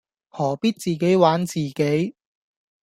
[0.31, 2.15] 何必自己玩自己